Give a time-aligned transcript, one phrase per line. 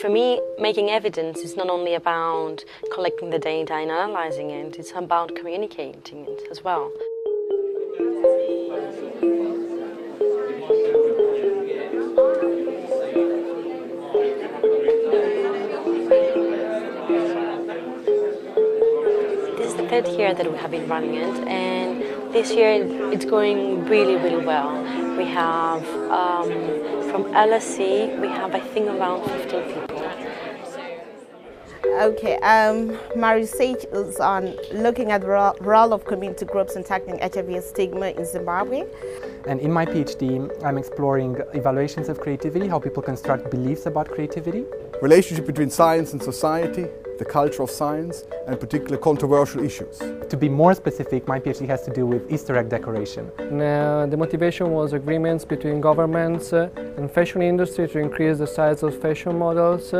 [0.00, 4.92] for me, making evidence is not only about collecting the data and analyzing it, it's
[4.92, 6.92] about communicating it as well.
[19.56, 22.02] This is the third year that we have been running it, and
[22.32, 24.70] this year it's going really, really well.
[25.16, 26.78] We have um,
[27.10, 29.87] from LSE, we have I think around 15 people.
[31.98, 35.26] Okay, um, my research is on looking at the
[35.60, 38.84] role of community groups in tackling HIV stigma in Zimbabwe.
[39.48, 44.64] And in my PhD, I'm exploring evaluations of creativity, how people construct beliefs about creativity.
[45.02, 46.86] Relationship between science and society,
[47.18, 49.98] the culture of science, and particular controversial issues.
[49.98, 53.28] To be more specific, my PhD has to do with Easter egg decoration.
[53.40, 58.84] Uh, the motivation was agreements between governments uh, and fashion industry to increase the size
[58.84, 59.92] of fashion models.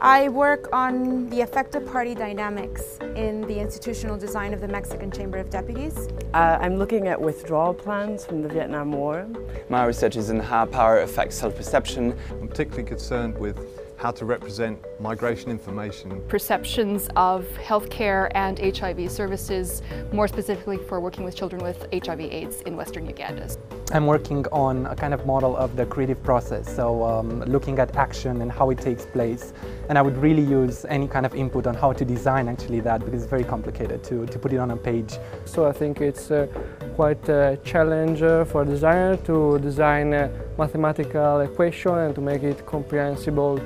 [0.00, 5.38] I work on the effective party dynamics in the institutional design of the Mexican Chamber
[5.38, 6.08] of Deputies.
[6.34, 9.26] Uh, I'm looking at withdrawal plans from the Vietnam War.
[9.70, 12.14] My research is in how power affects self-perception.
[12.30, 13.58] I'm particularly concerned with
[14.06, 16.22] how to represent migration information.
[16.28, 19.82] Perceptions of healthcare and HIV services,
[20.12, 23.48] more specifically for working with children with HIV AIDS in Western Uganda.
[23.92, 27.96] I'm working on a kind of model of the creative process, so um, looking at
[27.96, 29.52] action and how it takes place.
[29.88, 33.04] And I would really use any kind of input on how to design actually that
[33.04, 35.14] because it's very complicated to, to put it on a page.
[35.46, 36.46] So I think it's uh,
[36.94, 42.44] quite a challenge uh, for a designer to design a mathematical equation and to make
[42.44, 43.60] it comprehensible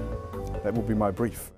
[0.63, 1.51] that will be my brief.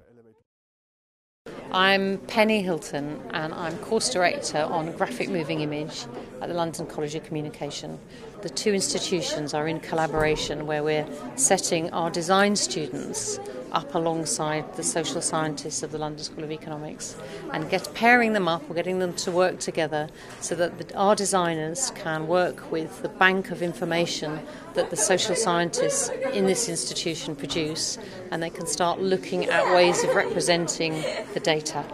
[1.73, 6.05] I'm Penny Hilton and I'm course director on graphic moving image
[6.43, 7.99] at the London College of Communication.
[8.43, 13.41] The two institutions are in collaboration where we're setting our design students
[13.73, 17.17] up alongside the social scientists of the London School of Economics
[17.53, 20.09] and get pairing them up or getting them to work together
[20.41, 24.41] so that the, our designers can work with the bank of information
[24.75, 27.99] that the social scientists in this institution produce
[28.31, 30.93] and they can start looking at ways of representing
[31.35, 31.85] the data.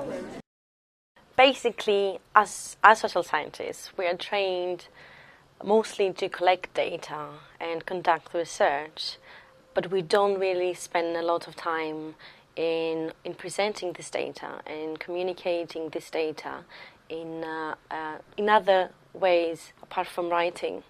[1.37, 4.89] Basically, as, as social scientists, we are trained
[5.65, 7.27] mostly to collect data
[7.61, 9.19] and conduct research
[9.75, 12.15] but we don't really spend a lot of time
[12.57, 16.65] in in presenting this data and communicating this data
[17.09, 20.83] in uh, uh, in other ways apart from writing.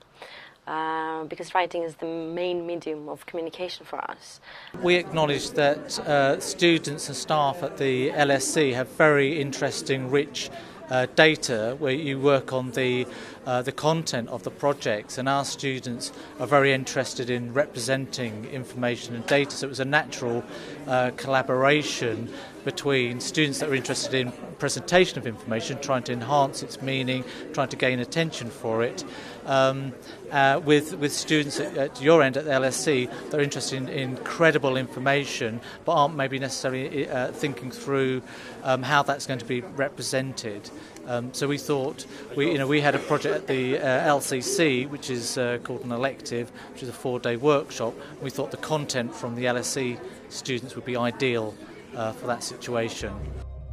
[0.66, 4.38] Uh, because writing is the main medium of communication for us.
[4.82, 10.50] We acknowledge that uh, students and staff at the LSE have very interesting, rich
[10.90, 13.06] uh, data where you work on the,
[13.46, 19.14] uh, the content of the projects and our students are very interested in representing information
[19.14, 19.50] and data.
[19.50, 20.44] So it was a natural
[20.86, 22.32] uh, collaboration
[22.64, 27.68] between students that are interested in presentation of information trying to enhance its meaning trying
[27.68, 29.04] to gain attention for it.
[29.46, 29.94] Um,
[30.30, 33.88] uh, with with students at, at, your end at the LSE that are interested in,
[33.88, 38.22] in credible information but aren't maybe necessarily uh, thinking through
[38.62, 40.70] um, how that's going to be represented
[41.08, 42.04] um, so we thought
[42.36, 45.82] we, you know, we had a project at the uh, LCC, which is uh, called
[45.84, 47.94] an elective, which is a four-day workshop.
[48.20, 51.54] We thought the content from the LSE students would be ideal
[51.96, 53.14] uh, for that situation.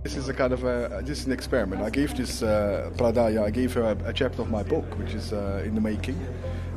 [0.06, 1.82] This is a kind of a, this is an experiment.
[1.82, 5.16] I gave this uh, Pradaya, I gave her a, a, chapter of my book, which
[5.16, 6.16] is uh, in the making,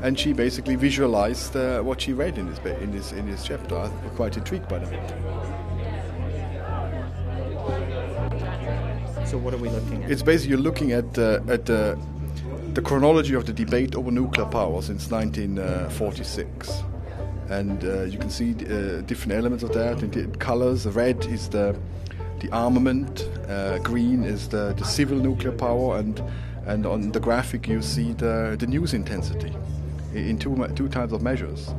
[0.01, 3.77] and she basically visualized uh, what she read in this in this in this chapter.
[3.77, 5.11] I'm quite intrigued by that.
[9.29, 10.11] So what are we looking at?
[10.11, 11.99] It's basically you're looking at uh, at the
[12.83, 16.83] chronology of the debate over nuclear power since 1946,
[17.51, 20.87] and uh, you can see uh, different elements of that in colors.
[20.87, 21.79] Red is the
[22.41, 26.23] the armament, uh, green is the, the civil nuclear power, and
[26.67, 29.55] and on the graphic you see the the news intensity
[30.15, 31.71] in two two types of measures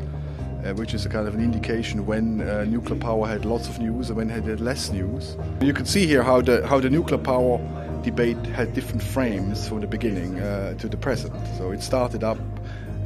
[0.66, 3.80] uh, which is a kind of an indication when uh, nuclear power had lots of
[3.80, 5.38] news and when it had less news.
[5.62, 7.60] You can see here how the how the nuclear power
[8.04, 11.34] debate had different frames from the beginning uh, to the present.
[11.58, 12.38] So it started up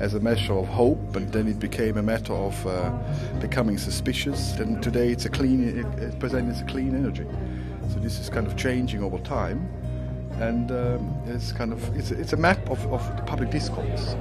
[0.03, 2.91] as a measure of hope, and then it became a matter of uh,
[3.39, 4.53] becoming suspicious.
[4.59, 7.25] And today it's a clean, it, it presents a clean energy.
[7.93, 9.59] So this is kind of changing over time,
[10.41, 14.15] and um, it's kind of it's, it's a map of, of the public discourse.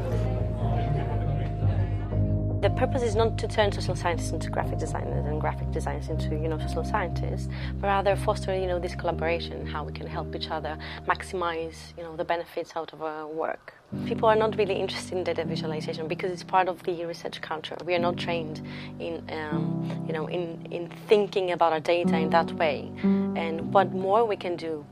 [2.63, 6.37] The purpose is not to turn social scientists into graphic designers and graphic designers into
[6.37, 7.49] you know social scientists,
[7.81, 10.79] but rather foster you know this collaboration, how we can help each other
[11.09, 13.75] maximize you know the benefits out of our work.
[14.07, 17.77] People are not really interested in data visualization because it's part of the research culture.
[17.85, 18.65] We are not trained
[19.01, 23.93] in um, you know in in thinking about our data in that way, and what
[23.93, 24.87] more we can do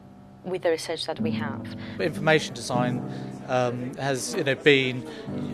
[0.45, 1.77] with the research that we have.
[1.99, 3.03] Information design
[3.49, 5.07] um, has you know, been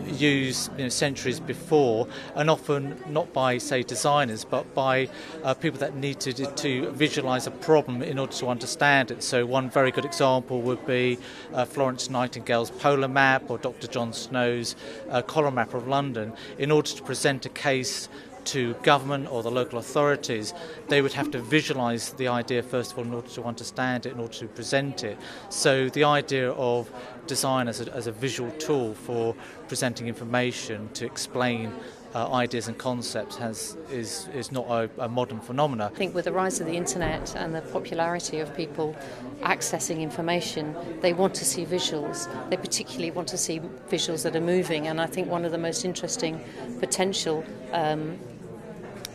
[0.05, 5.09] used you know, centuries before, and often not by, say, designers, but by
[5.43, 9.23] uh, people that needed to, visualise a problem in order to understand it.
[9.23, 11.17] So, one very good example would be
[11.53, 13.87] uh, Florence Nightingale's polar map or Dr.
[13.87, 14.75] John Snow's
[15.09, 16.33] uh, cholera map of London.
[16.59, 18.09] In order to present a case
[18.47, 20.53] to government or the local authorities,
[20.87, 24.13] they would have to visualize the idea first of all in order to understand it,
[24.13, 25.17] in order to present it.
[25.49, 26.91] So the idea of
[27.27, 29.35] design as a, as a visual tool for
[29.67, 31.73] presenting information to explain
[32.15, 35.91] uh, ideas and concepts has is is not a, a modern phenomenon.
[35.91, 38.95] I think with the rise of the internet and the popularity of people
[39.41, 42.27] accessing information, they want to see visuals.
[42.49, 43.59] They particularly want to see
[43.89, 46.43] visuals that are moving, and I think one of the most interesting
[46.79, 47.43] potential
[47.73, 48.17] um,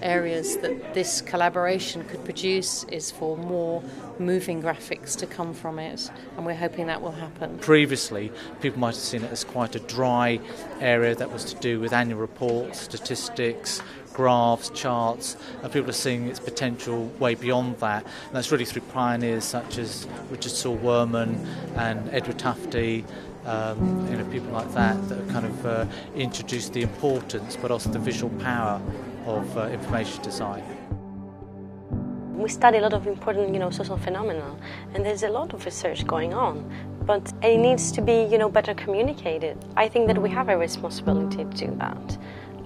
[0.03, 3.83] areas that this collaboration could produce is for more
[4.19, 7.59] moving graphics to come from it, and we're hoping that will happen.
[7.59, 10.41] Previously, people might have seen it as quite a dry
[10.81, 13.83] area that was to do with annual reports, statistics,
[14.13, 18.05] graphs, charts, and people are seeing its potential way beyond that.
[18.05, 21.47] And that's really through pioneers such as Richard Saul Wurman
[21.77, 23.05] and Edward Tufte.
[23.45, 27.73] Um, you know, people like that that have kind of uh, introduced the importance but
[27.73, 28.81] also the visual power
[29.27, 30.63] of uh, information design.
[32.35, 34.57] We study a lot of important, you know, social phenomena,
[34.95, 36.69] and there's a lot of research going on,
[37.07, 39.57] but it needs to be, you know, better communicated.
[39.77, 42.19] I think that we have a responsibility to do that.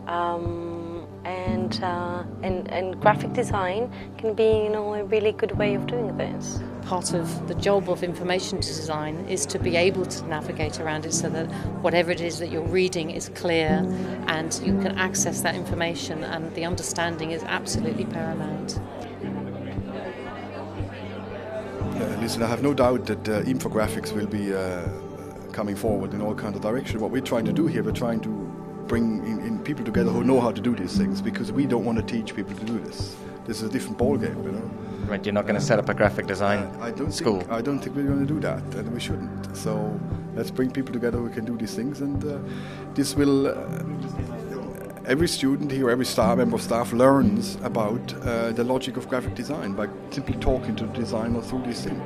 [0.06, 5.74] Um, and, uh, and, and graphic design can be, you know, a really good way
[5.74, 10.24] of doing this part of the job of information design is to be able to
[10.26, 11.46] navigate around it so that
[11.82, 13.84] whatever it is that you're reading is clear
[14.28, 18.78] and you can access that information and the understanding is absolutely paramount.
[21.96, 24.86] Uh, listen, I have no doubt that uh, infographics will be uh,
[25.52, 27.02] coming forward in all kinds of directions.
[27.02, 28.28] What we're trying to do here, we're trying to
[28.86, 31.84] bring in, in, people together who know how to do these things because we don't
[31.84, 33.16] want to teach people to do this.
[33.44, 34.70] This is a different ballgame, you know.
[35.08, 37.38] Right, you're not going to set up a graphic design I don't school.
[37.38, 39.56] Think, I don't think we're going to do that, and we shouldn't.
[39.56, 40.00] So
[40.34, 42.38] let's bring people together who can do these things, and uh,
[42.94, 43.46] this will.
[43.46, 43.84] Uh,
[45.06, 49.36] every student here, every staff member of staff learns about uh, the logic of graphic
[49.36, 52.02] design by simply talking to the designer through these things.